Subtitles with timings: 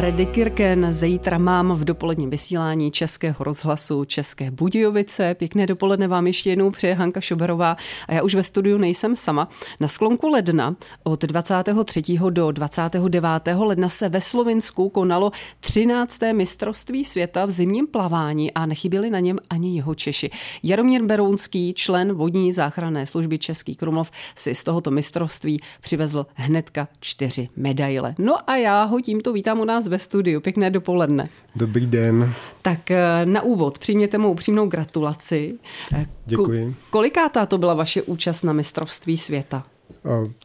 [0.00, 5.34] Redy Kirken zítra mám v dopoledním vysílání Českého rozhlasu České Budějovice.
[5.34, 7.76] Pěkné dopoledne vám ještě jednou přeje Hanka Šoberová
[8.08, 9.48] a já už ve studiu nejsem sama.
[9.80, 12.02] Na sklonku ledna od 23.
[12.30, 13.30] do 29.
[13.56, 16.18] ledna se ve Slovinsku konalo 13.
[16.32, 20.30] mistrovství světa v zimním plavání a nechyběli na něm ani jeho Češi.
[20.62, 27.48] Jaromír Berounský, člen vodní záchranné služby Český Krumlov, si z tohoto mistrovství přivezl hnedka čtyři
[27.56, 28.14] medaile.
[28.18, 30.40] No a já ho tímto vítám u nás ve studiu.
[30.40, 31.28] Pěkné dopoledne.
[31.56, 32.32] Dobrý den.
[32.62, 35.54] Tak eh, na úvod přijměte mou upřímnou gratulaci.
[35.94, 36.74] Eh, Děkuji.
[36.90, 39.66] Kolikátá to byla vaše účast na mistrovství světa?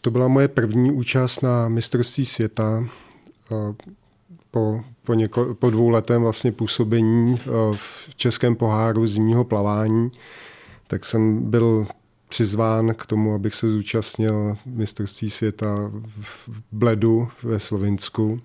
[0.01, 2.83] To byla moje první účast na mistrovství světa
[4.51, 7.39] po, po, něko, po dvou letem vlastně působení
[7.75, 10.11] v Českém poháru zimního plavání,
[10.87, 11.87] tak jsem byl
[12.29, 18.41] přizván k tomu, abych se zúčastnil mistrovství světa v Bledu ve Slovinsku.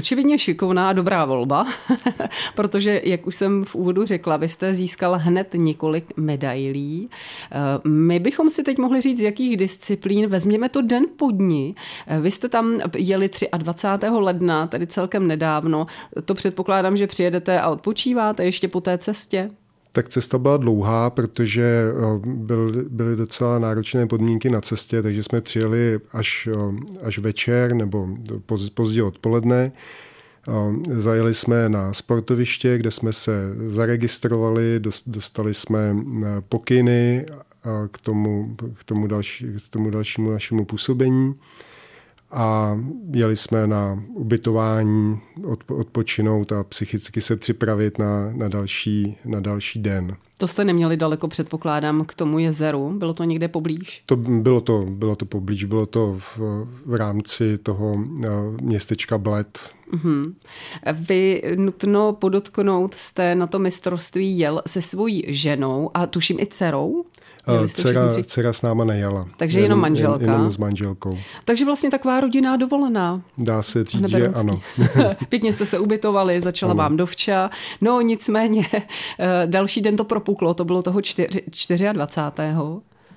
[0.00, 1.66] Očividně šikovná dobrá volba,
[2.54, 7.10] protože, jak už jsem v úvodu řekla, vy jste získal hned několik medailí.
[7.52, 10.26] Eh, my bychom si teď mohli říct, z jakých disciplín.
[10.26, 11.74] Vezměme to den po dní.
[12.06, 14.06] Eh, vy jste tam jeli 23.
[14.10, 15.86] ledna, tedy celkem nedávno.
[16.24, 19.50] To předpokládám, že přijedete a odpočíváte ještě po té cestě?
[19.92, 25.40] Tak cesta byla dlouhá, protože eh, byl, byly docela náročné podmínky na cestě, takže jsme
[25.40, 28.08] přijeli až, eh, až večer nebo
[28.74, 29.72] pozdě odpoledne.
[30.48, 35.96] Eh, zajeli jsme na sportoviště, kde jsme se zaregistrovali, dostali jsme
[36.48, 37.26] pokyny
[37.90, 41.34] k tomu, k tomu, další, k tomu dalšímu našemu působení
[42.30, 42.78] a
[43.12, 45.20] jeli jsme na ubytování,
[45.68, 50.16] odpočinout a psychicky se připravit na, na, další, na další den.
[50.38, 52.94] To jste neměli daleko, předpokládám, k tomu jezeru?
[52.98, 54.02] Bylo to někde poblíž?
[54.06, 56.38] To bylo to, bylo to poblíž, bylo to v,
[56.86, 58.28] v rámci toho eh,
[58.62, 59.60] městečka Bled.
[59.92, 60.34] Mm-hmm.
[60.92, 67.04] Vy nutno podotknout jste na to mistrovství jel se svojí ženou a tuším i dcerou?
[67.66, 69.26] Dcera, dcera s náma nejela.
[69.36, 70.24] Takže jenom, jenom manželka.
[70.24, 71.18] Jenom s manželkou.
[71.44, 73.22] Takže vlastně taková rodinná dovolená.
[73.38, 74.60] Dá se říct, že ano.
[75.28, 76.78] Pěkně jste se ubytovali, začala ano.
[76.78, 77.50] vám dovča.
[77.80, 78.82] No nicméně eh,
[79.46, 81.88] další den to propuklo, to bylo toho 24.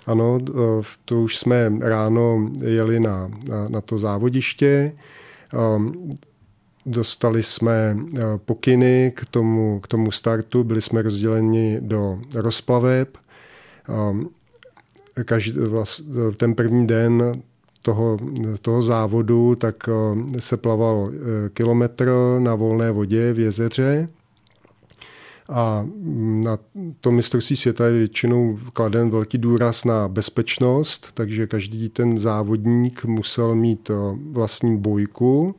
[0.06, 4.94] Ano, eh, to už jsme ráno jeli na, na, na to závodiště.
[5.54, 6.12] Ehm,
[6.86, 13.18] dostali jsme eh, pokyny k tomu, k tomu startu, byli jsme rozděleni do rozplaveb
[15.26, 15.60] každý,
[16.38, 17.42] ten první den
[17.82, 18.18] toho,
[18.62, 19.90] toho závodu, tak
[20.40, 24.10] se plaval e, kilometr na volné vodě v jezeře
[25.50, 25.86] a
[26.44, 26.60] na
[27.02, 33.56] to mistrovství světa je většinou kladen velký důraz na bezpečnost, takže každý ten závodník musel
[33.56, 33.92] mít
[34.32, 35.56] vlastní bojku,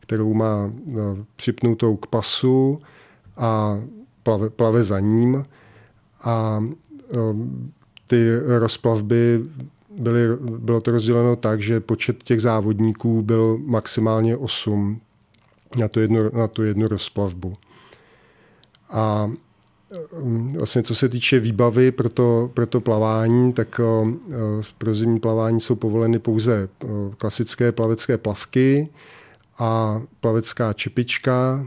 [0.00, 0.72] kterou má
[1.36, 2.80] připnutou k pasu
[3.36, 3.80] a
[4.22, 5.44] plave, plave za ním.
[6.20, 6.74] A Ehm,
[8.06, 9.42] ty rozplavby
[9.98, 15.00] byly, bylo to rozděleno tak, že počet těch závodníků byl maximálně 8
[15.78, 17.54] na tu jednu, na tu jednu rozplavbu.
[18.90, 19.30] A
[20.16, 24.20] ehm, vlastně co se týče výbavy pro to, pro to plavání, tak ehm,
[24.78, 26.68] pro zimní plavání jsou povoleny pouze
[27.18, 28.88] klasické plavecké plavky
[29.58, 31.66] a plavecká čepička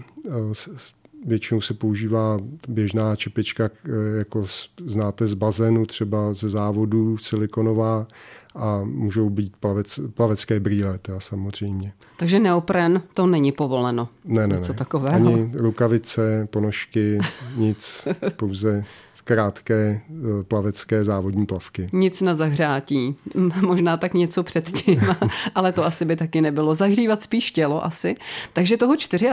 [1.26, 3.70] většinou se používá běžná čepička,
[4.18, 4.46] jako
[4.86, 8.08] znáte z bazénu, třeba ze závodu silikonová
[8.56, 11.94] a můžou být plavec, plavecké brýle, teda samozřejmě.
[12.18, 14.08] Takže neopren to není povoleno?
[14.26, 14.74] Ne, ne, ne.
[14.74, 15.16] takového?
[15.16, 17.20] Ani rukavice, ponožky,
[17.56, 18.84] nic, pouze
[19.24, 21.90] krátké eh, plavecké závodní plavky.
[21.94, 23.16] Nic na zahřátí,
[23.62, 25.02] možná tak něco předtím,
[25.56, 26.76] ale to asi by taky nebylo.
[26.76, 28.16] Zahřívat spíš tělo asi.
[28.54, 29.28] Takže toho 24.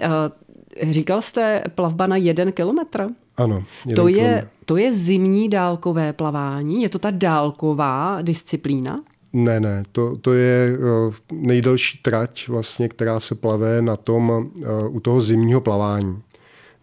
[0.00, 3.08] Eh, říkal jste plavba na jeden kilometr?
[3.36, 3.64] Ano.
[3.96, 6.82] To je, to je zimní dálkové plavání?
[6.82, 9.00] Je to ta dálková disciplína?
[9.32, 14.50] Ne, ne, to, to je eh, nejdelší trať, vlastně, která se plave na tom,
[14.88, 16.22] u toho zimního plavání.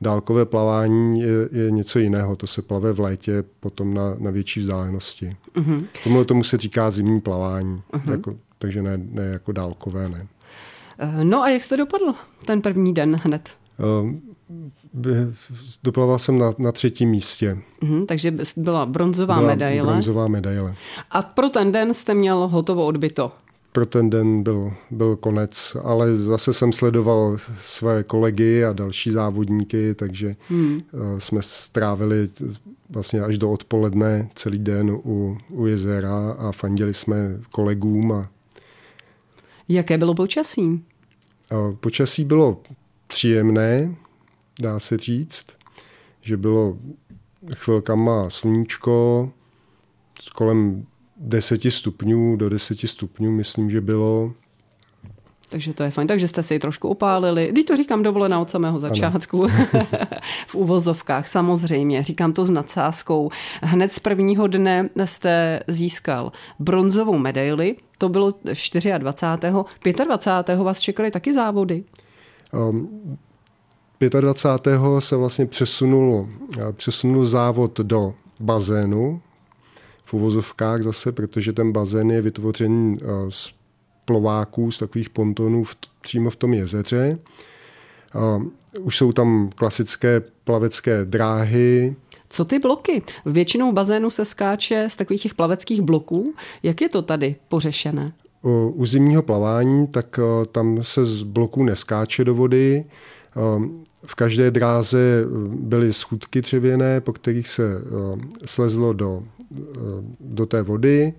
[0.02, 4.60] Dálkové plavání je, je něco jiného, to se plave v létě potom na, na větší
[4.60, 5.36] vzdálenosti.
[5.56, 5.86] Uh-huh.
[6.04, 8.12] Tomu tomu se říká zimní plavání, uh-huh.
[8.12, 10.28] jako, takže ne, ne jako dálkové, ne.
[11.00, 12.14] Eh, no a jak jste dopadl
[12.46, 13.50] ten první den hned?
[13.80, 14.14] Uh,
[15.84, 17.58] doplaval jsem na, na třetím místě.
[17.82, 19.88] Uh-huh, takže byla bronzová byla medaile.
[19.88, 20.76] bronzová medaile.
[21.12, 23.32] A pro ten den jste měl hotovo odbyto?
[23.72, 29.96] pro ten den byl, byl konec, ale zase jsem sledoval své kolegy a další závodníky,
[29.96, 30.82] takže hmm.
[30.94, 32.30] Eh, jsme strávili
[32.90, 38.12] vlastně až do odpoledne celý den u, u jezera a fandili jsme kolegům.
[38.12, 38.30] A...
[39.70, 40.84] Jaké bylo počasí?
[41.80, 42.62] Počasí bylo
[43.10, 43.96] příjemné,
[44.62, 45.46] dá se říct,
[46.22, 46.78] že bylo
[47.56, 49.30] chvilkama sluníčko,
[50.36, 50.86] kolem
[51.18, 54.34] 10 stupňů, do 10 stupňů myslím, že bylo.
[55.50, 56.08] Takže to je fajn.
[56.08, 57.48] Takže jste si ji trošku opálili.
[57.52, 59.48] Když to říkám dovolená od samého začátku.
[60.48, 62.04] v uvozovkách, samozřejmě.
[62.04, 63.30] Říkám to s nadsázkou.
[63.62, 67.76] Hned z prvního dne jste získal bronzovou medaili.
[67.98, 68.34] To bylo
[68.98, 70.04] 24.
[70.06, 70.58] 25.
[70.58, 71.84] vás čekaly taky závody?
[72.54, 73.18] Um,
[74.00, 74.80] 25.
[75.00, 76.30] se vlastně přesunul,
[76.72, 79.22] přesunul závod do bazénu,
[80.04, 82.98] v uvozovkách zase, protože ten bazén je vytvořen
[83.30, 83.52] z
[84.06, 87.20] plováků, z takových pontonů v, přímo v tom jezeře.
[88.80, 91.96] Už jsou tam klasické plavecké dráhy,
[92.30, 93.04] co ty bloky?
[93.26, 96.34] Většinou bazénu se skáče z takových těch plaveckých bloků.
[96.64, 98.14] Jak je to tady pořešené?
[98.74, 100.20] U zimního plavání, tak
[100.52, 102.86] tam se z bloků neskáče do vody.
[104.06, 107.82] V každé dráze byly schůdky dřevěné, po kterých se
[108.46, 109.24] slezlo do,
[110.20, 111.14] do té vody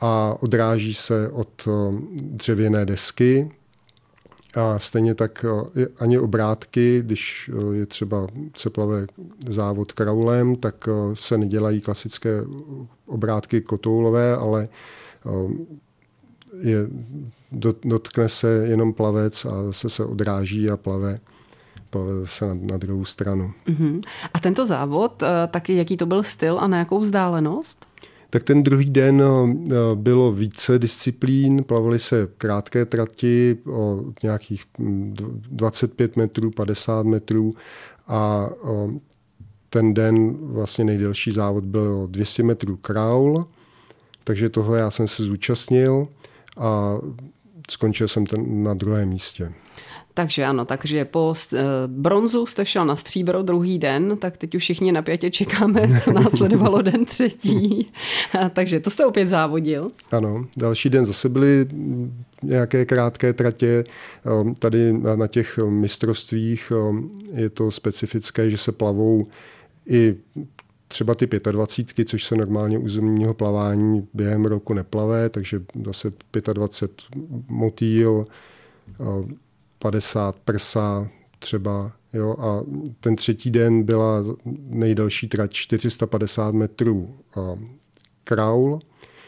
[0.00, 1.68] a odráží se od
[2.10, 3.50] dřevěné desky.
[4.54, 5.44] A stejně tak
[5.98, 8.70] ani obrátky, když je třeba se
[9.48, 12.44] závod kraulem, tak se nedělají klasické
[13.06, 14.68] obrátky kotoulové, ale
[16.60, 16.88] je,
[17.82, 21.18] dotkne se jenom plavec a se se odráží a plave
[21.90, 23.52] plave zase na, na druhou stranu.
[23.68, 24.02] Uh-huh.
[24.34, 27.86] A tento závod, eh, taky jaký to byl styl a na jakou vzdálenost?
[28.30, 36.16] Tak ten druhý den eh, bylo více disciplín, plavily se krátké trati o nějakých 25
[36.16, 37.52] hm, metrů, 50 metrů
[38.08, 38.50] a
[39.70, 43.46] ten den vlastně nejdelší závod byl 200 metrů kraul,
[44.24, 46.08] takže toho já jsem se zúčastnil
[46.56, 46.98] a
[47.70, 49.52] skončil jsem ten na druhém místě.
[50.14, 54.62] Takže ano, takže po eh, bronzu jste šel na stříbro druhý den, tak teď už
[54.62, 57.92] všichni napětě čekáme, co následovalo den třetí.
[58.52, 59.88] takže to jste opět závodil.
[60.12, 61.66] Ano, další den zase byly
[62.42, 63.84] nějaké krátké tratě.
[64.24, 69.26] Ehm, tady na těch mistrovstvích ehm, je to specifické, že se plavou
[69.86, 70.16] i
[70.90, 76.12] třeba ty 25, což se normálně u zimního plavání během roku neplave, takže zase
[76.52, 78.26] 25 motýl,
[79.00, 79.36] ehm,
[79.78, 81.08] 50 prsa
[81.38, 81.92] třeba.
[82.12, 82.62] Jo, a
[83.00, 84.24] ten třetí den byla
[84.68, 87.14] nejdelší trať 450 metrů
[88.24, 88.80] kraul,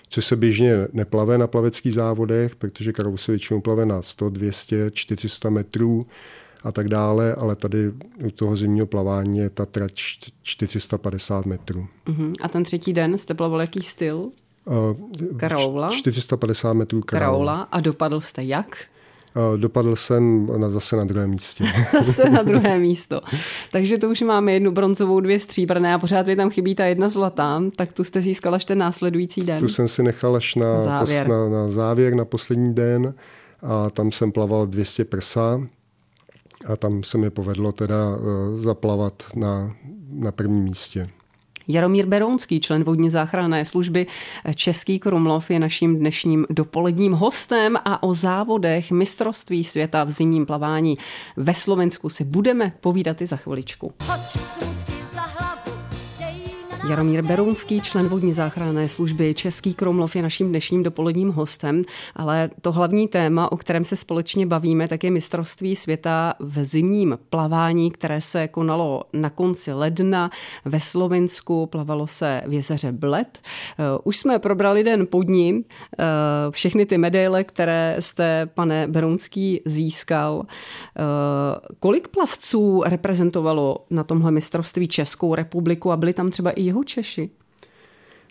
[0.09, 4.91] což se běžně neplave na plaveckých závodech, protože kraul se většinou plave na 100, 200,
[4.91, 6.07] 400 metrů
[6.65, 7.93] a tak dále, ale tady
[8.25, 9.93] u toho zimního plavání je ta trať
[10.43, 11.87] 450 metrů.
[12.07, 12.35] Uh-huh.
[12.43, 14.31] A ten třetí den jste plaval jaký styl?
[14.65, 15.91] Uh, Kraula?
[15.91, 17.27] 450 metrů kraula.
[17.27, 17.69] kraula.
[17.73, 18.77] A dopadl jste jak?
[19.57, 21.65] Dopadl jsem na, zase na druhé místě.
[22.05, 23.21] zase na druhé místo.
[23.71, 27.09] Takže to už máme jednu bronzovou, dvě stříbrné a pořád mi tam chybí ta jedna
[27.09, 29.59] zlatá, tak tu jste získala až ten následující den.
[29.59, 33.15] Tu jsem si nechal až na závěr, pos, na, na, závěr, na poslední den
[33.63, 35.61] a tam jsem plaval 200 prsa
[36.67, 39.77] a tam se mi povedlo teda uh, zaplavat na,
[40.11, 41.11] na prvním místě.
[41.69, 44.07] Jaromír Berounský, člen vodní záchranné služby
[44.55, 50.99] Český Krumlov, je naším dnešním dopoledním hostem a o závodech mistrovství světa v zimním plavání
[51.37, 53.93] ve Slovensku si budeme povídat i za chviličku.
[54.07, 54.62] Hoď.
[56.89, 61.83] Jaromír Berounský, člen vodní záchranné služby Český Kromlov je naším dnešním dopoledním hostem,
[62.17, 67.19] ale to hlavní téma, o kterém se společně bavíme, tak je mistrovství světa v zimním
[67.31, 70.31] plavání, které se konalo na konci ledna
[70.65, 73.39] ve Slovensku, plavalo se v jezeře Bled.
[73.39, 75.65] Eh, už jsme probrali den pod ním,
[75.99, 76.05] eh,
[76.51, 80.43] všechny ty medaile, které jste, pane Berounský, získal.
[80.47, 81.03] Eh,
[81.81, 87.31] kolik plavců reprezentovalo na tomhle mistrovství Českou republiku a byli tam třeba i jeho Češi?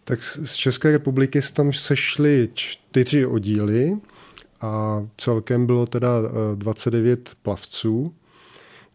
[0.03, 3.97] Tak z České republiky tam sešly čtyři oddíly
[4.61, 6.09] a celkem bylo teda
[6.55, 8.13] 29 eh, plavců.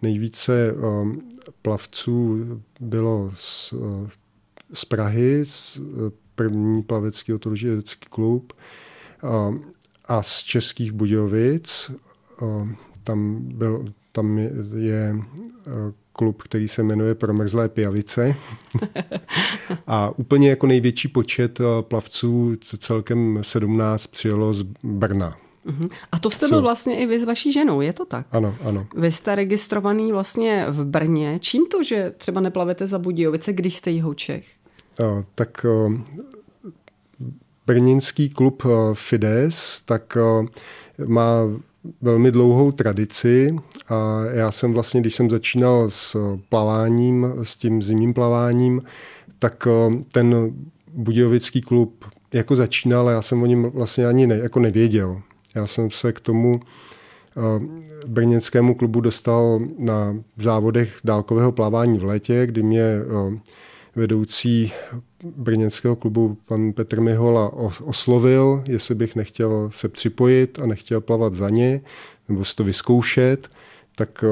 [0.03, 0.75] Nejvíce eh,
[1.63, 2.39] plavců
[2.81, 4.11] bylo z, eh,
[4.75, 5.81] z Prahy, z
[6.35, 8.53] první plavecký otožecký klub
[10.05, 11.91] a z Českých Budějovic.
[13.03, 13.85] Tam, byl,
[14.17, 15.15] tam je, je
[16.13, 18.35] klub, který se jmenuje Promrzlé pijavice.
[19.87, 25.37] a úplně jako největší počet eh, plavců, celkem 17, přijelo z Brna.
[25.67, 25.89] Uh-huh.
[26.13, 28.27] A to jste byl vlastně i vy s vaší ženou, je to tak?
[28.31, 28.87] Ano, ano.
[28.97, 31.39] Vy jste registrovaný vlastně v Brně.
[31.43, 34.45] Čím to, že třeba neplavete za Budějovice, když jste jeho Čech?
[35.01, 35.95] Uh, tak uh,
[37.67, 40.47] brněnský klub uh, Fides tak uh,
[41.07, 41.33] má
[42.01, 43.57] velmi dlouhou tradici
[43.89, 48.83] a já jsem vlastně, když jsem začínal s plaváním, s tím zimním plaváním,
[49.39, 49.69] tak
[50.13, 50.53] ten
[50.95, 55.21] Budějovický klub jako začínal já jsem o něm vlastně ani ne, jako nevěděl.
[55.55, 56.61] Já jsem se k tomu
[58.07, 62.85] brněnskému klubu dostal na závodech dálkového plavání v létě, kdy mě
[63.97, 64.73] vedoucí
[65.37, 67.53] brněnského klubu pan Petr Mihola
[67.85, 71.81] oslovil, jestli bych nechtěl se připojit a nechtěl plavat za ně,
[72.29, 73.49] nebo si to vyzkoušet,
[73.95, 74.25] tak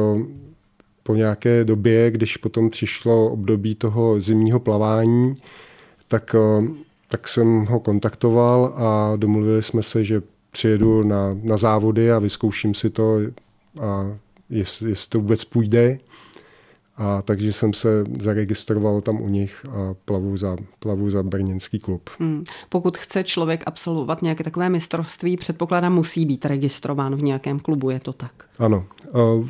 [1.03, 5.35] po nějaké době, když potom přišlo období toho zimního plavání,
[6.09, 6.37] tak,
[7.09, 12.75] tak jsem ho kontaktoval a domluvili jsme se, že přijedu na, na závody a vyzkouším
[12.75, 13.19] si to,
[13.81, 14.19] a
[14.51, 15.99] jestli, jestli to vůbec půjde.
[16.97, 22.11] A takže jsem se zaregistroval tam u nich a plavu za, plavu za brněnský klub.
[22.19, 22.45] Hmm.
[22.69, 28.01] Pokud chce člověk absolvovat nějaké takové mistrovství, předpokládám, musí být registrován v nějakém klubu, je
[28.01, 28.33] to tak?
[28.59, 28.87] Ano.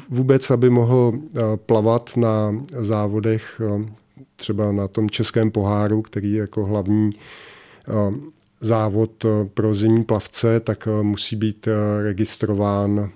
[0.08, 1.12] Vůbec, aby mohl
[1.56, 3.60] plavat na závodech,
[4.36, 7.10] třeba na tom českém poháru, který je jako hlavní
[8.64, 11.68] závod pro zimní plavce, tak musí být
[12.02, 13.10] registrován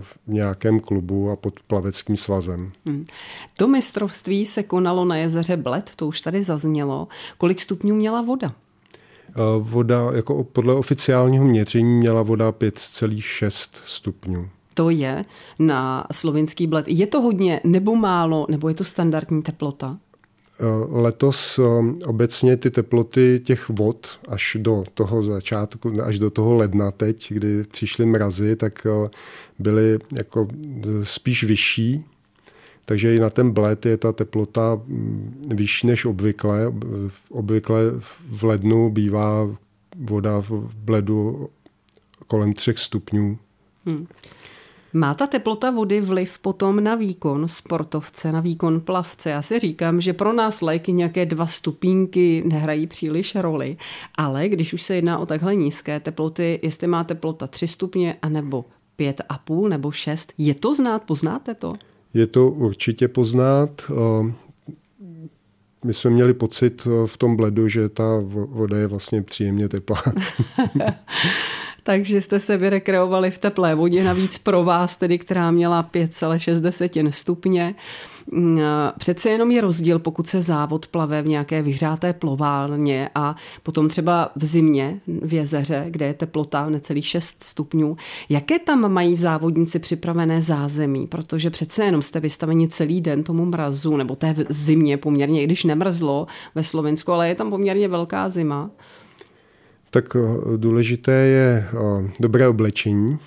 [0.00, 2.72] v nějakém klubu a pod plaveckým svazem.
[2.86, 3.06] Hmm.
[3.56, 7.08] To mistrovství se konalo na jezeře Bled, to už tady zaznělo.
[7.38, 8.54] Kolik stupňů měla voda?
[9.58, 14.48] Voda, jako podle oficiálního měření, měla voda 5,6 stupňů.
[14.74, 15.24] To je
[15.58, 16.88] na slovinský bled.
[16.88, 19.98] Je to hodně nebo málo, nebo je to standardní teplota?
[20.90, 21.60] Letos
[22.06, 27.64] obecně ty teploty těch vod až do toho začátku, až do toho ledna teď, kdy
[27.64, 28.86] přišly mrazy, tak
[29.58, 30.48] byly jako
[31.02, 32.04] spíš vyšší,
[32.84, 36.72] takže i na ten bled je ta teplota mm, vyšší než obvykle.
[37.28, 37.82] Obvykle
[38.28, 39.56] v lednu bývá
[39.96, 41.48] voda v bledu
[42.26, 43.38] kolem třech stupňů.
[43.86, 44.06] Hmm.
[44.94, 49.30] Má ta teplota vody vliv potom na výkon sportovce, na výkon plavce?
[49.30, 53.76] Já si říkám, že pro nás léky nějaké dva stupínky nehrají příliš roli,
[54.16, 58.64] ale když už se jedná o takhle nízké teploty, jestli má teplota 3 stupně anebo
[58.96, 61.72] pět a půl nebo šest, je to znát, poznáte to?
[62.14, 63.90] Je to určitě poznat.
[65.84, 68.04] My jsme měli pocit v tom bledu, že ta
[68.46, 70.02] voda je vlastně příjemně teplá.
[71.82, 77.74] takže jste se vyrekreovali v teplé vodě, navíc pro vás, tedy, která měla 5,6 stupně.
[78.30, 78.60] Mm,
[78.98, 84.30] přece jenom je rozdíl, pokud se závod plave v nějaké vyhřáté ploválně a potom třeba
[84.36, 87.96] v zimě v jezeře, kde je teplota necelých 6 stupňů.
[88.28, 91.06] Jaké tam mají závodníci připravené zázemí?
[91.06, 95.64] Protože přece jenom jste vystaveni celý den tomu mrazu, nebo té zimě poměrně, i když
[95.64, 98.70] nemrzlo ve Slovensku, ale je tam poměrně velká zima
[99.92, 103.18] tak eh, důležité je eh, dobré oblečení.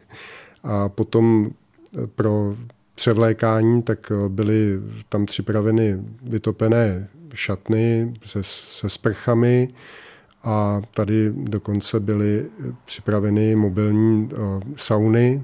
[0.64, 2.56] A potom eh, pro
[2.94, 9.68] převlékání tak byly tam připraveny vytopené šatny se, se sprchami.
[10.42, 12.46] A tady dokonce byly
[12.84, 14.28] připraveny mobilní
[14.76, 15.42] sauny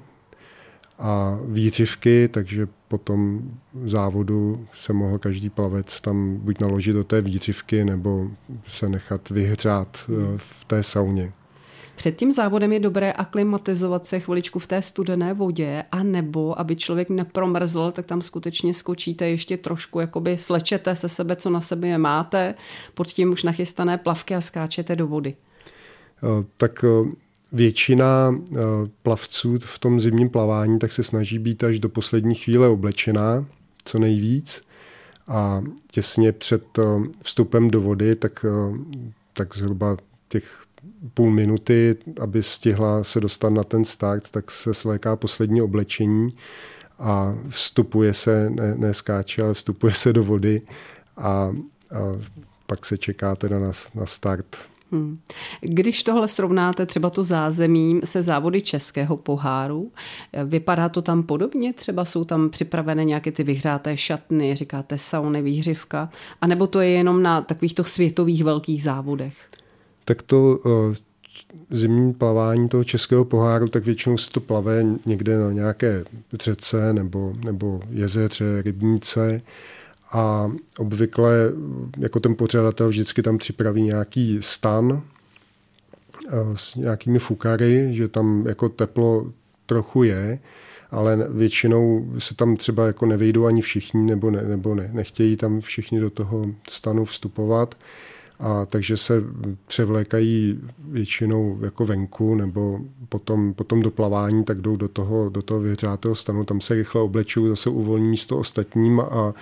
[0.98, 3.40] a výřivky, takže po tom
[3.84, 8.30] závodu se mohl každý plavec tam buď naložit do té výřivky nebo
[8.66, 11.32] se nechat vyhřát eh, v té sauně.
[11.96, 16.76] Před tím závodem je dobré aklimatizovat se chviličku v té studené vodě a nebo, aby
[16.76, 21.98] člověk nepromrzl, tak tam skutečně skočíte ještě trošku, jakoby slečete se sebe, co na sebe
[21.98, 22.54] máte,
[22.94, 25.34] pod tím už nachystané plavky a skáčete do vody.
[26.22, 27.10] Eh, tak eh,
[27.52, 28.56] Většina eh,
[29.02, 33.46] plavců v tom zimním plavání tak se snaží být až do poslední chvíle oblečená,
[33.84, 34.62] co nejvíc.
[35.28, 36.82] A těsně před eh,
[37.22, 38.78] vstupem do vody, tak, eh,
[39.32, 39.96] tak zhruba
[40.28, 40.64] těch
[41.14, 46.28] půl minuty, aby stihla se dostat na ten start, tak se sléká poslední oblečení
[46.98, 50.62] a vstupuje se, ne, ne skáče, ale vstupuje se do vody
[51.16, 51.52] a, a
[52.66, 54.56] pak se čeká teda na, na start.
[54.92, 55.18] Hmm.
[55.60, 59.92] Když tohle srovnáte třeba to zázemí se závody českého poháru,
[60.44, 61.72] vypadá to tam podobně?
[61.72, 67.22] Třeba jsou tam připravené nějaké ty vyhřáté šatny, říkáte sauny, výhřivka, anebo to je jenom
[67.22, 69.34] na takovýchto světových velkých závodech?
[70.04, 70.94] Tak to uh,
[71.70, 76.04] zimní plavání toho českého poháru, tak většinou se to plave někde na nějaké
[76.40, 79.42] řece nebo, nebo jezeře, rybníce
[80.12, 81.52] a obvykle
[81.98, 85.02] jako ten pořadatel vždycky tam připraví nějaký stan
[86.28, 89.32] eh, s nějakými fukary, že tam jako teplo
[89.66, 90.38] trochu je,
[90.90, 95.60] ale většinou se tam třeba jako nevejdou ani všichni, nebo, ne, nebo ne, nechtějí tam
[95.60, 97.74] všichni do toho stanu vstupovat.
[98.42, 99.22] A takže se
[99.66, 105.60] převlékají většinou jako venku nebo potom, potom do plavání, tak jdou do toho, do toho
[105.60, 109.34] vyhřátého stanu, tam se rychle oblečují, zase uvolní místo ostatním a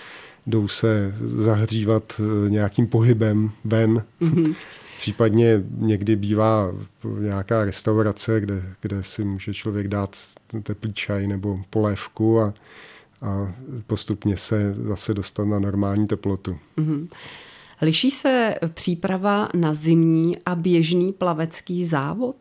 [0.48, 4.04] jdou se zahřívat eh, nějakým pohybem ven.
[4.20, 4.54] Mm-hmm.
[4.98, 6.74] Případně někdy bývá
[7.20, 10.16] nějaká restaurace, kde, kde si může člověk dát
[10.62, 12.54] teplý čaj nebo polévku a,
[13.22, 13.52] a
[13.86, 16.58] postupně se zase dostat na normální teplotu.
[16.78, 17.08] Mm-hmm.
[17.82, 22.36] Liší se příprava na zimní a běžný plavecký závod?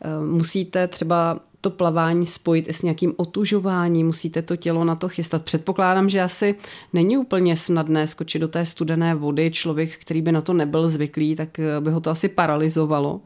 [0.00, 5.08] Eh, musíte třeba to plavání spojit i s nějakým otužováním, musíte to tělo na to
[5.08, 5.44] chystat.
[5.44, 6.54] Předpokládám, že asi
[6.92, 9.50] není úplně snadné skočit do té studené vody.
[9.50, 13.20] Člověk, který by na to nebyl zvyklý, tak eh, by ho to asi paralizovalo.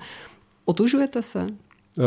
[0.64, 1.47] Otužujete se?
[1.99, 2.02] Eh,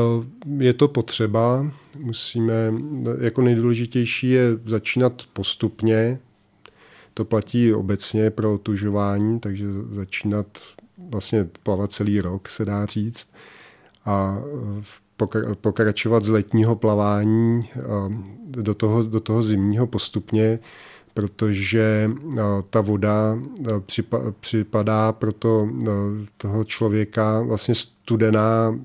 [0.57, 1.71] je to potřeba.
[1.99, 2.73] Musíme,
[3.21, 6.19] jako nejdůležitější je začínat postupně.
[7.13, 10.47] To platí obecně pro otužování, takže začínat
[10.97, 13.29] vlastně plavat celý rok, se dá říct.
[14.05, 14.41] A
[14.81, 15.02] v
[15.61, 17.69] pokračovat z letního plavání
[18.45, 20.59] do toho, do toho zimního postupně,
[21.13, 22.11] protože
[22.69, 23.39] ta voda
[24.39, 25.69] připadá pro to,
[26.37, 28.79] toho člověka vlastně studená,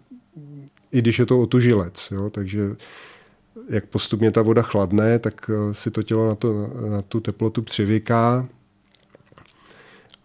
[0.92, 2.08] i když je to otužilec.
[2.10, 2.30] Jo?
[2.30, 2.76] Takže
[3.68, 8.48] jak postupně ta voda chladne, tak si to tělo na, to, na tu teplotu přivyká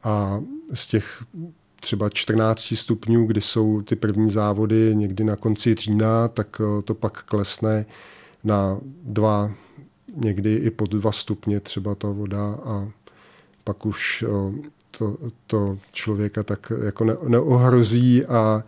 [0.03, 0.41] a
[0.73, 1.23] z těch
[1.83, 6.93] třeba 14 stupňů, kdy jsou ty první závody někdy na konci října, tak eh, to
[6.93, 7.85] pak klesne
[8.43, 9.51] na dva,
[10.15, 12.87] někdy i pod dva stupně třeba ta voda a
[13.63, 18.63] pak už eh, to, to člověka tak jako neohrozí a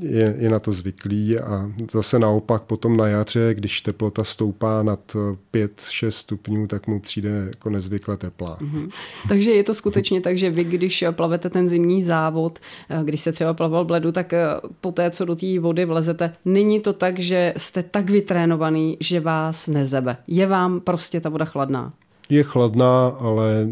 [0.00, 5.16] je, je na to zvyklý a zase naopak potom na jaře, když teplota stoupá nad
[5.54, 8.58] 5-6 stupňů, tak mu přijde jako nezvykle teplá.
[8.60, 8.90] Mm-hmm.
[9.28, 13.32] Takže je to skutečně tak, že vy, když plavete ten zimní závod, eh, když se
[13.32, 14.46] třeba plaval v ledu, tak eh,
[14.80, 19.20] po té, co do té vody vlezete, není to tak, že jste tak vytrénovaný, že
[19.20, 20.16] vás nezebe.
[20.26, 21.92] Je vám prostě ta voda chladná?
[22.28, 23.68] Je chladná, ale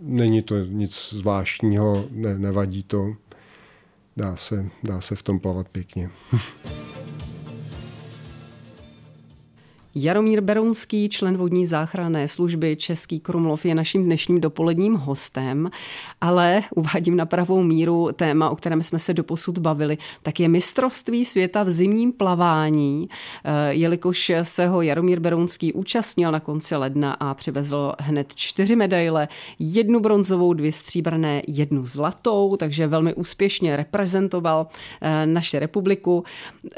[0.00, 3.14] není to nic zvláštního, ne, nevadí to
[4.18, 6.10] dá se, dá se v tom plavat pěkně.
[9.94, 15.70] Jaromír Berounský, člen vodní záchranné služby Český Krumlov, je naším dnešním dopoledním hostem,
[16.20, 21.24] ale uvádím na pravou míru téma, o kterém jsme se doposud bavili, tak je mistrovství
[21.24, 23.08] světa v zimním plavání,
[23.44, 29.28] eh, jelikož se ho Jaromír Berounský účastnil na konci ledna a přivezl hned čtyři medaile,
[29.58, 34.66] jednu bronzovou, dvě stříbrné, jednu zlatou, takže velmi úspěšně reprezentoval
[35.00, 36.24] eh, naši republiku.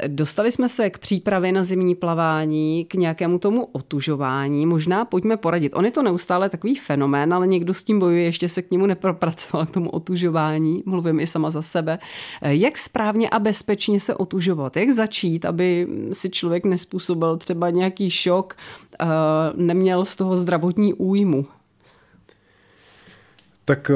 [0.06, 4.66] Dostali jsme se k přípravě na zimní plavání, k nějakému tomu otužování.
[4.66, 5.72] Možná pojďme poradit.
[5.74, 8.86] On je to neustále takový fenomén, ale někdo s tím bojuje, ještě se k němu
[8.86, 10.82] nepropracoval k tomu otužování.
[10.86, 11.98] Mluvím i sama za sebe.
[12.42, 14.76] Jak správně a bezpečně se otužovat?
[14.76, 18.56] Jak začít, aby si člověk nespůsobil třeba nějaký šok,
[19.00, 19.06] eh,
[19.56, 21.46] neměl z toho zdravotní újmu?
[23.64, 23.90] Tak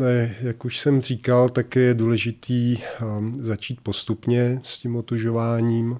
[0.00, 3.04] eh, jak už jsem říkal, tak je důležitý eh,
[3.40, 5.98] začít postupně s tím otužováním.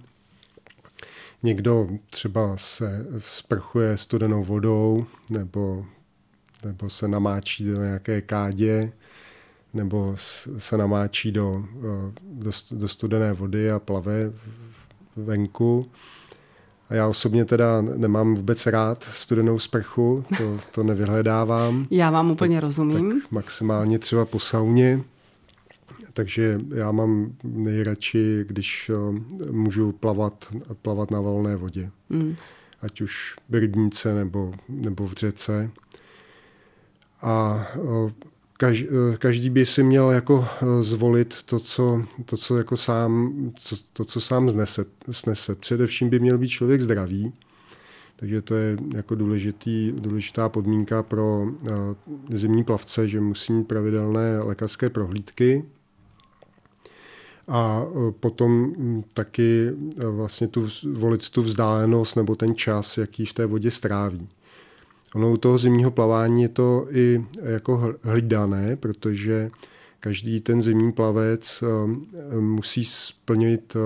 [1.47, 5.87] Někdo třeba se sprchuje studenou vodou nebo,
[6.65, 8.93] nebo se namáčí do nějaké kádě
[9.75, 10.15] nebo
[10.59, 14.33] se namáčí do, eh, do, do studené vody a plave
[15.17, 15.91] venku.
[16.89, 21.87] A já osobně teda nemám vůbec rád studenou sprchu, to, to nevyhledávám.
[21.91, 23.21] Já vám úplně tak, rozumím.
[23.21, 25.01] Tak maximálně třeba po sauně.
[26.17, 31.91] Takže já mám nejradši, když eh, můžu plavat, plavat na volné vodě.
[32.11, 32.37] Mm.
[32.81, 35.71] Ať už v rybníce nebo, nebo v řece.
[37.23, 38.13] A eh,
[38.57, 40.49] každý, eh, každý by si měl jako
[40.81, 45.55] zvolit to, co, to, co jako sám, co, to, co sám znese, snese.
[45.55, 47.33] Především by měl být člověk zdravý,
[48.17, 51.47] takže to je jako důležitý, důležitá podmínka pro
[52.31, 55.65] zimní plavce, že musí mít pravidelné lékařské prohlídky,
[57.49, 58.75] a e, potom
[59.15, 64.29] taky e, vlastně tu, volit tu vzdálenost nebo ten čas, jaký v té vodě stráví.
[65.15, 69.51] Ono u toho zimního plavání je to i jako hlídané, protože
[70.01, 73.77] každý ten zimní plavec e, musí splnit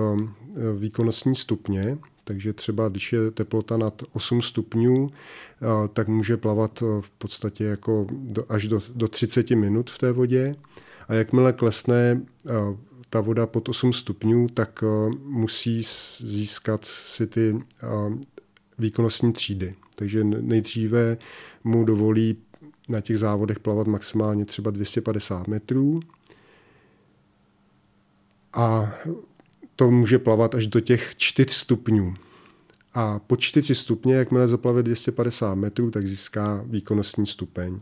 [0.77, 5.09] výkonnostní stupně, takže třeba když je teplota nad 8 stupňů,
[5.93, 8.07] tak může plavat v podstatě jako
[8.49, 10.55] až do, do 30 minut v té vodě.
[11.07, 12.21] A jakmile klesne
[13.11, 15.83] ta voda pod 8 stupňů, tak eh, musí
[16.17, 17.87] získat si ty eh,
[18.79, 19.75] výkonnostní třídy.
[19.95, 21.17] Takže nejdříve
[21.63, 22.37] mu dovolí
[22.89, 25.99] na těch závodech plavat maximálně třeba 250 metrů.
[28.53, 28.93] A
[29.75, 32.13] to může plavat až do těch 4 stupňů.
[32.93, 37.79] A po 4 stupně, jakmile zaplave 250 metrů, tak získá výkonnostní stupeň.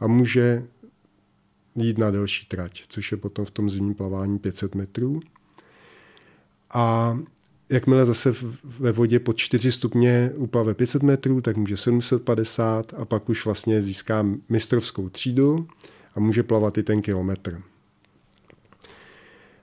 [0.00, 0.66] A může
[1.84, 5.20] jít na delší trať, což je potom v tom zimním plavání 500 metrů.
[6.74, 7.18] A
[7.70, 13.28] jakmile zase ve vodě pod 4 stupně uplave 500 metrů, tak může 750 a pak
[13.28, 15.68] už vlastně získá mistrovskou třídu
[16.14, 17.62] a může plavat i ten kilometr.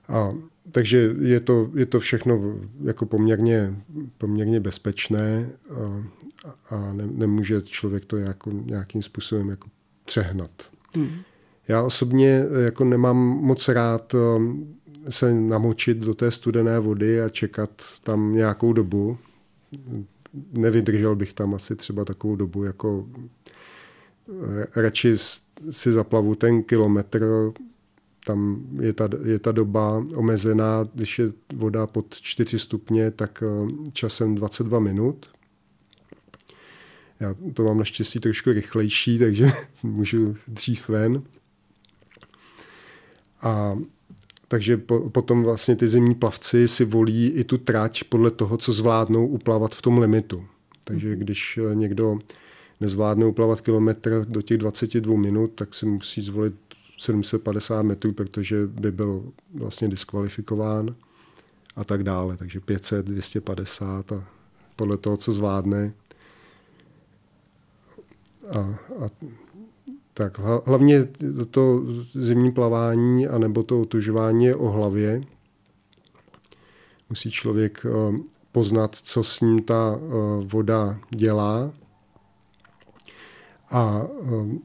[0.08, 0.34] A,
[0.72, 3.76] takže je to, je to všechno jako poměrně,
[4.18, 9.68] poměrně bezpečné a, a ne, nemůže člověk to jako, nějakým způsobem jako
[10.04, 10.50] přehnat.
[10.96, 11.18] Hmm.
[11.68, 14.14] Já osobně jako nemám moc rád
[15.08, 17.70] se namočit do té studené vody a čekat
[18.02, 19.18] tam nějakou dobu.
[20.52, 23.06] Nevydržel bych tam asi třeba takovou dobu, jako
[24.28, 25.16] eh, radši
[25.70, 27.26] si zaplavu ten kilometr,
[28.26, 33.72] tam je ta, je ta doba omezená, když je voda pod 4 stupně, tak eh,
[33.92, 35.26] časem 22 minut.
[37.20, 39.50] Já to mám naštěstí trošku rychlejší, takže
[39.82, 41.22] můžu dřív ven.
[43.46, 43.78] A
[44.48, 48.72] takže po, potom vlastně ty zimní plavci si volí i tu trať podle toho, co
[48.72, 50.46] zvládnou uplavat v tom limitu.
[50.84, 51.18] Takže mhm.
[51.18, 52.18] když eh, někdo
[52.80, 56.54] nezvládne uplavat kilometr do těch 22 minut, tak si musí zvolit
[56.98, 60.94] 750 metrů, protože by byl vlastně diskvalifikován
[61.76, 62.36] a tak dále.
[62.36, 64.24] Takže 500, 250 a
[64.76, 65.92] podle toho, co zvládne.
[68.50, 68.58] A,
[69.04, 69.10] a
[70.18, 71.08] tak hlavně
[71.50, 75.22] to zimní plavání a nebo to otužování je o hlavě.
[77.10, 78.18] Musí člověk eh,
[78.52, 80.00] poznat, co s ním ta eh,
[80.44, 81.72] voda dělá
[83.70, 84.58] a eh,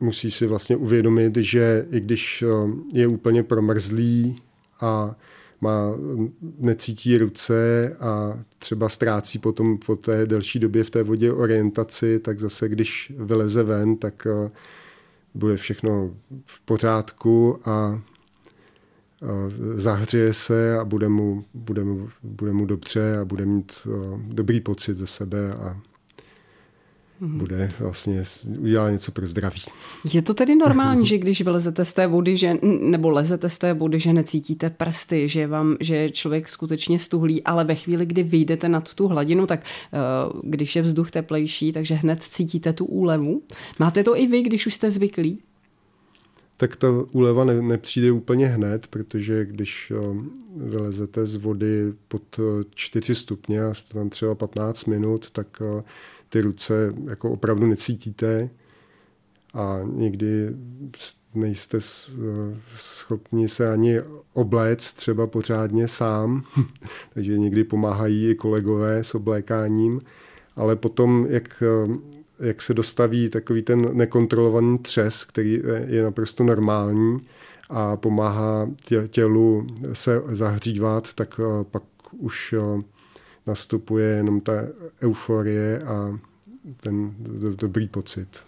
[0.00, 2.44] musí si vlastně uvědomit, že i když
[2.94, 4.36] je úplně promrzlý
[4.80, 5.16] a
[5.60, 5.94] má,
[6.58, 12.40] necítí ruce a třeba ztrácí potom po té delší době v té vodě orientaci, tak
[12.40, 14.26] zase když vyleze ven, tak
[15.34, 16.14] bude všechno
[16.44, 18.00] v pořádku a
[19.76, 23.86] zahřeje se a bude mu, bude mu, bude mu dobře a bude mít
[24.26, 25.80] dobrý pocit ze sebe a.
[27.26, 28.22] bude vlastně
[28.58, 29.62] udělat něco pro zdraví.
[30.12, 33.74] Je to tedy normální, že když vylezete z té vody, že, nebo lezete z té
[33.74, 38.22] vody, že necítíte prsty, že, vám, že je člověk skutečně stuhlý, ale ve chvíli, kdy
[38.22, 39.64] vyjdete nad tu hladinu, tak
[40.34, 43.42] uh, když je vzduch teplejší, takže hned cítíte tu úlevu.
[43.78, 45.38] Máte to i vy, když už jste zvyklí?
[46.56, 50.16] tak ta úleva ne, nepřijde úplně hned, protože když eh,
[50.56, 52.40] vylezete z vody pod
[52.74, 55.62] 4 stupně a jste tam třeba 15 minut, tak
[56.32, 58.50] ty ruce jako opravdu necítíte
[59.54, 60.48] a někdy
[61.34, 61.78] nejste
[62.76, 64.00] schopni se ani
[64.32, 66.44] obléct třeba pořádně sám,
[67.14, 70.00] takže někdy pomáhají i kolegové s oblékáním,
[70.56, 71.62] ale potom, jak,
[72.38, 77.20] jak se dostaví takový ten nekontrolovaný třes, který je naprosto normální
[77.70, 81.40] a pomáhá tě, tělu se zahřívat, tak
[81.70, 81.82] pak
[82.18, 82.54] už
[83.46, 84.52] nastupuje jenom ta
[85.02, 86.18] euforie a
[86.76, 87.14] ten
[87.56, 88.46] dobrý pocit.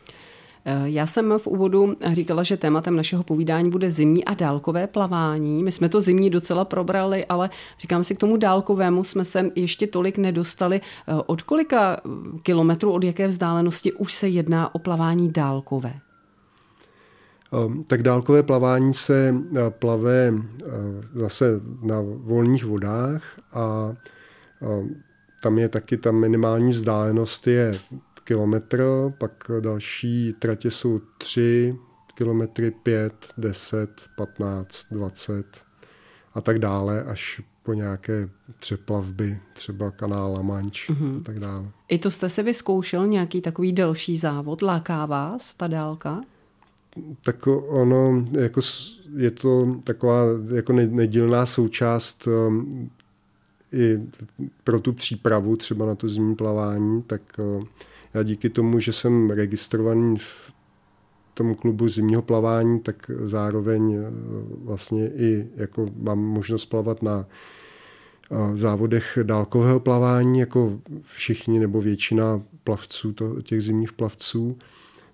[0.66, 5.62] Eh, já jsem v úvodu říkala, že tématem našeho povídání bude zimní a dálkové plavání.
[5.62, 9.86] My jsme to zimní docela probrali, ale říkám si, k tomu dálkovému jsme se ještě
[9.86, 10.80] tolik nedostali.
[10.80, 12.00] Eh, od kolika
[12.42, 15.94] kilometrů, od jaké vzdálenosti už se jedná o plavání dálkové?
[17.52, 20.34] Ehm, tak dálkové plavání se eh, plave
[21.14, 23.92] zase na volných vodách a
[25.42, 27.78] tam je taky ta minimální vzdálenost je
[28.24, 28.84] kilometr,
[29.18, 31.76] pak další tratě jsou 3
[32.14, 35.46] kilometry, 5, 10, 15, 20
[36.34, 41.20] a tak dále, až po nějaké přeplavby, třeba kanál La Manche mm-hmm.
[41.20, 41.70] a tak dále.
[41.88, 44.62] I to jste se vyzkoušel, nějaký takový delší závod?
[44.62, 46.20] Láká vás ta dálka?
[47.24, 48.60] Tak ono, jako
[49.16, 50.24] je to taková
[50.54, 52.90] jako nedílná součást um,
[53.74, 54.00] i
[54.64, 57.64] pro tu přípravu třeba na to zimní plavání, tak uh,
[58.14, 60.54] já díky tomu, že jsem registrovaný v
[61.34, 64.10] tom klubu zimního plavání, tak zároveň eh,
[64.64, 67.26] vlastně i jako mám možnost plavat na
[68.30, 70.80] eh, závodech dálkového plavání, jako
[71.14, 74.58] všichni nebo většina plavců, to, těch zimních plavců.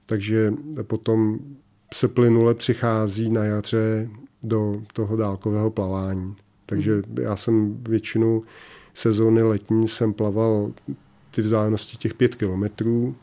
[0.07, 1.38] Takže potom
[1.94, 4.09] se plynule přichází na jaře
[4.42, 6.37] do toho dálkového plavání.
[6.70, 8.42] Takže já jsem většinu
[8.94, 10.72] sezóny letní jsem plaval
[11.30, 13.14] ty vzdálenosti těch pět kilometrů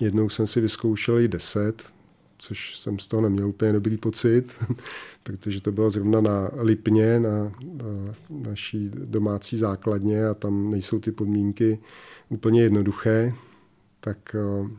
[0.00, 1.92] Jednou jsem si vyzkoušel i 10,
[2.38, 4.56] což jsem z toho neměl úplně dobrý pocit,
[5.22, 11.12] protože to bylo zrovna na Lipně, na, na naší domácí základně a tam nejsou ty
[11.12, 11.78] podmínky
[12.28, 13.34] úplně jednoduché,
[14.00, 14.70] tak eh,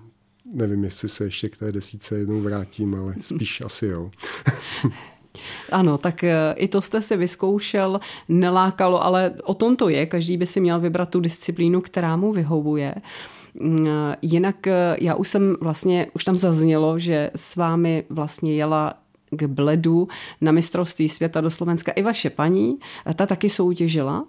[0.53, 4.11] nevím, jestli se ještě k té desíce jednou vrátím, ale spíš asi jo.
[5.71, 7.99] Ano, tak eh, i to jste si vyzkoušel,
[8.29, 10.05] nelákalo, ale o tom to je.
[10.05, 12.95] Každý by si měl vybrat tu disciplínu, která mu vyhovuje.
[13.53, 13.87] Mm,
[14.21, 18.93] jinak eh, já už jsem vlastně, už tam zaznělo, že s vámi vlastně jela
[19.31, 20.07] k Bledu
[20.41, 22.79] na mistrovství světa do Slovenska i vaše paní.
[23.15, 24.25] Ta taky soutěžila?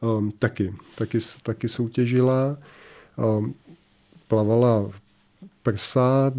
[0.00, 2.56] Um, taky, taky, taky soutěžila.
[3.16, 3.54] Um,
[4.28, 4.90] plavala
[5.62, 6.32] prsa,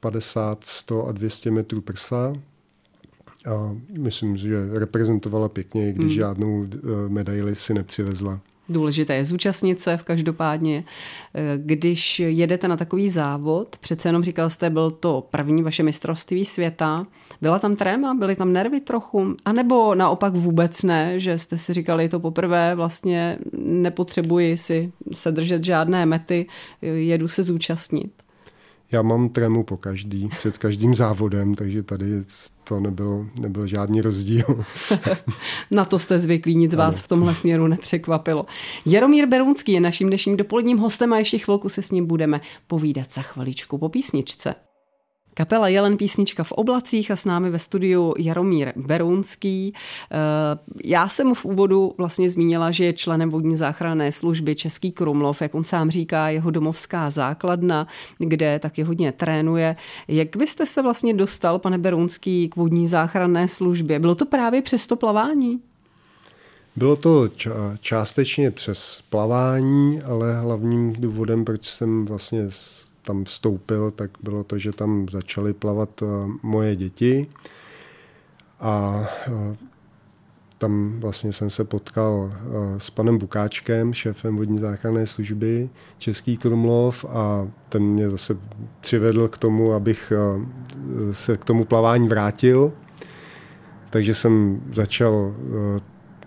[0.00, 2.32] 50, 100 a 200 metrů prsa.
[3.46, 6.14] A myslím, že reprezentovala pěkně, i když hmm.
[6.14, 8.40] žádnou eh, medaili si nepřivezla.
[8.68, 10.84] Důležité je zúčastnit se v každopádně.
[11.34, 16.44] Eh, když jedete na takový závod, přece jenom říkal jste, byl to první vaše mistrovství
[16.44, 17.06] světa,
[17.40, 22.08] byla tam tréma, byly tam nervy trochu, anebo naopak vůbec ne, že jste si říkali
[22.08, 26.46] to poprvé, vlastně nepotřebuji si se držet žádné mety,
[26.82, 28.12] jedu se zúčastnit.
[28.92, 32.06] Já mám trému po každý, před každým závodem, takže tady
[32.64, 34.64] to nebyl, nebyl žádný rozdíl.
[35.70, 36.78] Na to jste zvyklí, nic ano.
[36.78, 38.46] vás v tomhle směru nepřekvapilo.
[38.86, 43.12] Jaromír Berunský je naším dnešním dopoledním hostem a ještě chvilku se s ním budeme povídat
[43.12, 44.54] za chvaličku po písničce.
[45.34, 49.74] Kapela Jelen písnička v oblacích a s námi ve studiu Jaromír Berounský.
[49.74, 50.16] Eh,
[50.84, 55.42] já jsem mu v úvodu vlastně zmínila, že je členem vodní záchranné služby Český Krumlov,
[55.42, 57.86] jak on sám říká, jeho domovská základna,
[58.18, 59.76] kde taky hodně trénuje.
[60.08, 63.98] Jak vy jste se vlastně dostal, pane Berounský, k vodní záchranné službě?
[63.98, 65.60] Bylo to právě přes to plavání?
[66.76, 67.28] Bylo to
[67.80, 72.46] částečně přes plavání, ale hlavním důvodem, proč jsem vlastně
[73.02, 76.06] tam vstoupil, tak bylo to, že tam začaly plavat eh,
[76.42, 77.26] moje děti
[78.60, 79.56] a eh,
[80.58, 87.04] tam vlastně jsem se potkal eh, s panem Bukáčkem, šéfem vodní záchranné služby Český Krumlov
[87.04, 88.36] a ten mě zase
[88.80, 90.12] přivedl k tomu, abych
[91.12, 92.72] se k tomu plavání vrátil.
[93.90, 95.34] Takže jsem začal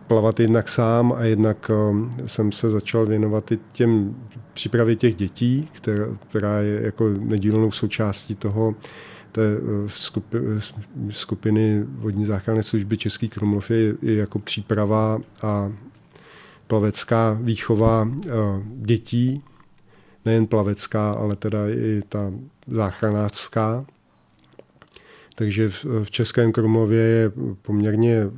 [0.08, 1.72] plavat jednak sám a jednak
[2.26, 4.16] jsem se začal věnovat i těm
[4.54, 5.70] přípravě těch dětí,
[6.28, 8.76] která, je jako nedílnou součástí toho,
[9.32, 15.72] té eh, skupiny vodní záchranné služby Český Krumlov je, je jako příprava a
[16.68, 18.30] plavecká výchova eh,
[18.66, 19.44] dětí,
[20.26, 22.32] nejen plavecká, ale teda i ta
[22.68, 23.86] záchranářská.
[25.36, 28.30] Takže v, v Českém Krumlově je poměrně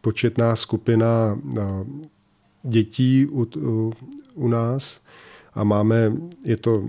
[0.00, 1.60] početná skupina eh,
[2.62, 3.92] dětí u, u,
[4.34, 5.00] u nás
[5.54, 6.12] a máme,
[6.44, 6.88] je to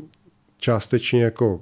[0.58, 1.60] částečně jako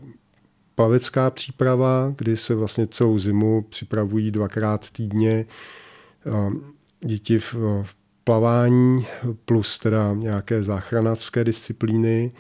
[0.76, 5.46] plavecká příprava, kdy se vlastně celou zimu připravují dvakrát týdně
[7.06, 9.06] děti v, v plavání
[9.46, 12.32] plus teda nějaké záchranácké disciplíny.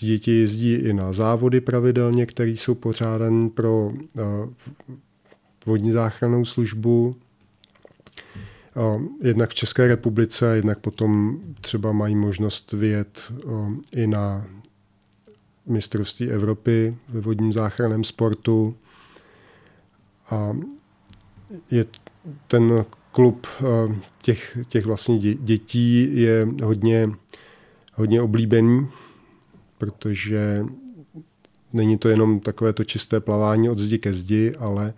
[0.00, 3.92] Děti jezdí i na závody pravidelně, které jsou pořádané pro
[5.68, 7.16] vodní záchrannou službu
[9.22, 13.32] jednak v České republice, jednak potom třeba mají možnost vyjet
[13.92, 14.46] i na
[15.66, 18.76] mistrovství Evropy ve vodním záchranném sportu.
[20.30, 20.56] A
[21.70, 21.86] je
[22.46, 23.46] ten klub
[24.22, 27.10] těch, těch vlastně dětí je hodně,
[27.94, 28.88] hodně oblíbený,
[29.78, 30.66] protože
[31.72, 34.94] není to jenom takové to čisté plavání od zdi ke zdi, ale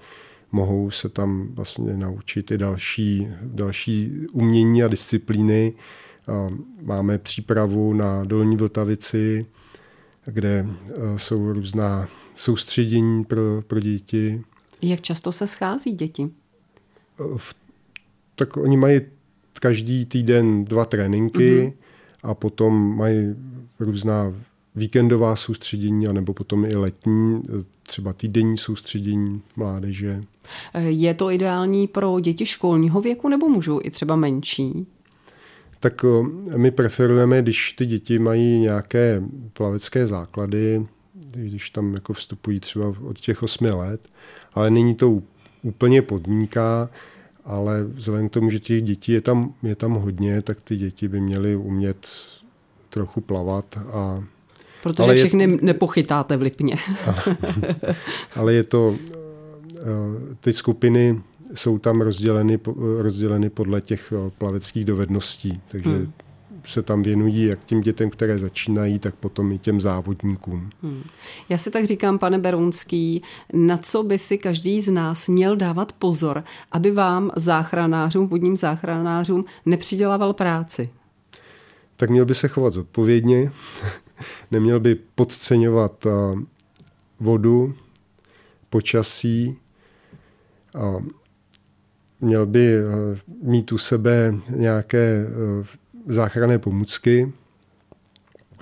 [0.52, 5.72] mohou se tam vlastně naučit i další, další umění a disciplíny.
[6.82, 9.46] Máme přípravu na Dolní Vltavici,
[10.26, 14.42] kde e, jsou různá soustředění pro, pro děti.
[14.82, 16.22] Jak často se schází děti?
[17.20, 17.38] E,
[18.36, 19.00] tak oni mají
[19.60, 21.72] každý týden dva tréninky mm-hmm.
[22.22, 23.36] a potom mají
[23.80, 24.34] různá
[24.74, 30.20] víkendová soustředění, anebo potom i letní, e, třeba týdenní soustředění mládeže.
[30.78, 34.86] Je to ideální pro děti školního věku nebo můžou i třeba menší?
[35.80, 36.04] Tak
[36.56, 40.86] my preferujeme, když ty děti mají nějaké plavecké základy,
[41.34, 44.08] když tam jako vstupují třeba od těch osmi let,
[44.54, 45.22] ale není to
[45.62, 46.90] úplně podmínka,
[47.44, 51.08] ale vzhledem k tomu, že těch dětí je tam, je tam hodně, tak ty děti
[51.08, 52.08] by měly umět
[52.90, 54.24] trochu plavat a
[54.82, 56.76] Protože ale všechny je, nepochytáte v Lipně.
[58.36, 59.29] ale je to Eh,
[60.40, 61.22] ty skupiny
[61.54, 62.58] jsou tam rozděleny,
[62.98, 66.12] rozděleny podle těch eh, plaveckých dovedností, takže hmm.
[66.64, 70.70] se tam věnují jak těm dětem, které začínají, tak potom i těm závodníkům.
[70.82, 71.02] Hmm.
[71.48, 75.92] Já si tak říkám, pane Berounský, na co by si každý z nás měl dávat
[75.92, 80.90] pozor, aby vám, záchranářům, vodním záchranářům, nepřidělával práci?
[81.96, 83.52] Tak měl by se chovat zodpovědně,
[84.50, 86.06] neměl by podceňovat
[87.20, 87.74] vodu,
[88.70, 89.58] počasí,
[92.20, 92.74] měl by
[93.42, 95.26] mít u sebe nějaké
[96.08, 97.32] záchranné pomůcky,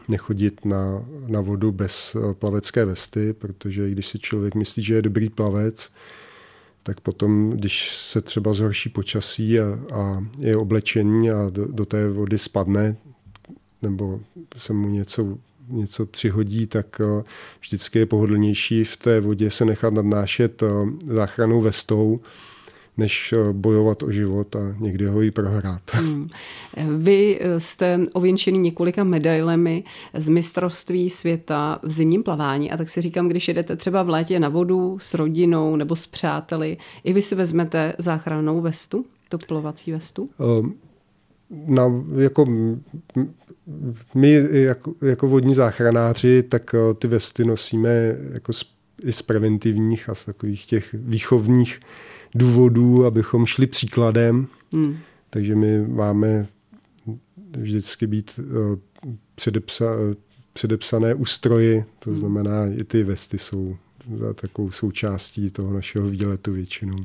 [0.09, 5.03] nechodit na, na vodu bez eh, plavecké vesty, protože když si člověk myslí, že je
[5.03, 5.91] dobrý plavec,
[6.83, 12.09] tak potom, když se třeba zhorší počasí a, a je oblečení a do, do té
[12.09, 12.97] vody spadne,
[13.83, 14.21] nebo
[14.57, 15.39] se mu něco,
[15.71, 17.23] něco přihodí, tak eh,
[17.61, 20.67] vždycky je pohodlnější v té vodě se nechat nadnášet eh,
[21.07, 22.21] záchranou vestou,
[22.97, 25.83] než eh, bojovat o život a někdy ho i prohrát.
[25.99, 26.29] Hmm.
[26.99, 33.29] Vy jste ověnčený několika medailemi z mistrovství světa v zimním plavání a tak si říkám,
[33.29, 37.35] když jedete třeba v létě na vodu s rodinou nebo s přáteli, i vy si
[37.35, 40.29] vezmete záchrannou vestu, toplovací vestu?
[40.39, 40.75] Um,
[41.51, 42.47] na, jako
[44.15, 48.65] my jako, jako vodní záchranáři, tak ty vesty nosíme jako z,
[49.03, 51.81] i z preventivních a z takových těch výchovních
[52.35, 54.47] důvodů, abychom šli příkladem.
[54.73, 54.97] Hmm.
[55.31, 56.47] Takže my máme
[57.59, 58.79] vždycky být uh,
[59.35, 59.85] předepsa,
[60.53, 62.19] předepsané ústroji, to hmm.
[62.19, 63.77] znamená, i ty vesty jsou
[64.35, 66.97] takovou součástí toho našeho výletu většinou.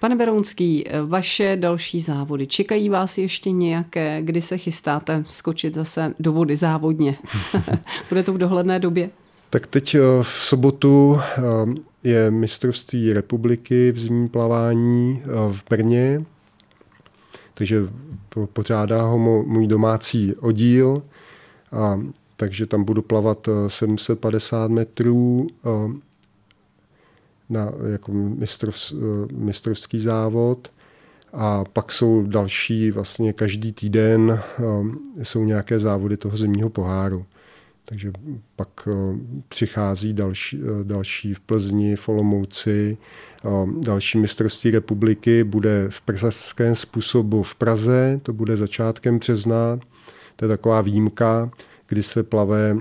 [0.00, 6.32] Pane Berounský, vaše další závody, čekají vás ještě nějaké, kdy se chystáte skočit zase do
[6.32, 7.16] vody závodně?
[8.08, 9.10] Bude to v dohledné době?
[9.50, 11.40] Tak teď eh, v sobotu eh,
[12.04, 16.24] je mistrovství republiky v zimním plavání eh, v Brně,
[17.54, 17.82] takže
[18.52, 21.02] pořádá ho můj domácí oddíl,
[21.72, 22.00] a,
[22.36, 25.46] takže tam budu plavat 750 metrů
[27.50, 28.76] na, jako mistrov,
[29.32, 30.72] mistrovský závod.
[31.32, 34.40] A pak jsou další, vlastně každý týden
[35.22, 37.26] jsou nějaké závody toho zimního poháru.
[37.88, 38.12] Takže
[38.56, 42.98] pak eh, přichází další, eh, další v Plzni, v Olomouci,
[43.44, 43.48] eh,
[43.80, 49.78] další mistrovství republiky bude v pražském způsobu v Praze, to bude začátkem března.
[50.36, 51.50] To je taková výjimka,
[51.88, 52.76] kdy se plave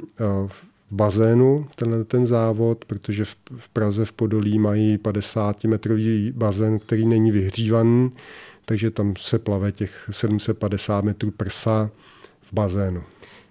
[0.48, 7.06] v bazénu tenhle ten závod, protože v, v Praze v Podolí mají 50-metrový bazén, který
[7.06, 8.12] není vyhřívaný,
[8.66, 11.90] takže tam se plave těch 750 metrů prsa
[12.42, 13.04] v bazénu.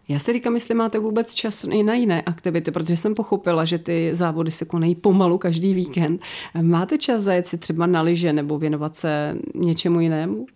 [0.08, 3.78] Já si říkám, jestli máte vůbec čas i na jiné aktivity, protože jsem pochopila, že
[3.78, 6.20] ty závody se konají pomalu každý víkend.
[6.62, 10.46] Máte čas zajet si třeba na lyže nebo věnovat se něčemu jinému?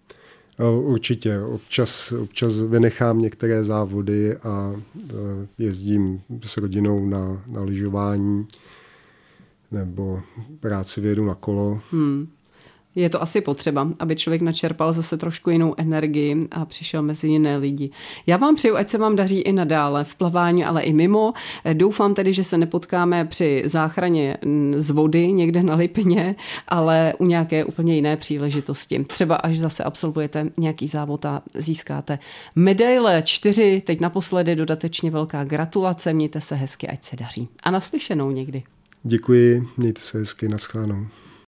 [0.80, 1.40] Určitě.
[1.40, 5.12] Občas, občas vynechám některé závody a e,
[5.58, 8.46] jezdím s rodinou na, na lyžování
[9.70, 10.22] nebo
[10.60, 11.80] práci vědu na kolo.
[11.90, 12.28] Hmm
[12.94, 17.56] je to asi potřeba, aby člověk načerpal zase trošku jinou energii a přišel mezi jiné
[17.56, 17.90] lidi.
[18.26, 21.32] Já vám přeju, ať se vám daří i nadále v plavání, ale i mimo.
[21.72, 24.36] Doufám tedy, že se nepotkáme při záchraně
[24.76, 26.36] z vody někde na Lipně,
[26.68, 29.04] ale u nějaké úplně jiné příležitosti.
[29.04, 32.18] Třeba až zase absolvujete nějaký závod a získáte
[32.56, 37.48] medaile čtyři, teď naposledy dodatečně velká gratulace, mějte se hezky, ať se daří.
[37.62, 38.62] A naslyšenou někdy.
[39.02, 41.06] Děkuji, mějte se hezky, naschledanou.